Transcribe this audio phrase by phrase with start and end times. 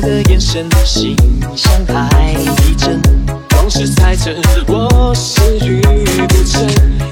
[0.00, 1.16] 的眼神心
[1.54, 2.32] 像海
[2.68, 3.00] 一针
[3.50, 4.30] 光是猜测
[4.66, 7.03] 我食欲不振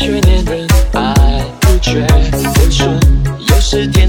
[0.00, 2.06] 却恋人爱不绝，
[2.56, 2.98] 温寸，
[3.50, 3.99] 有时。